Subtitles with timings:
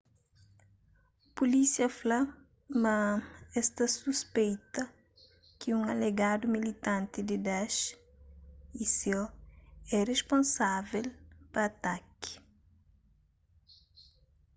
[1.37, 2.19] pulísia fla
[2.83, 2.95] ma
[3.59, 4.83] es ta suspeita
[5.59, 7.81] ki un alegadu militanti di daesh
[8.85, 9.21] isil
[9.97, 11.05] é risponsável
[11.51, 12.33] pa ataki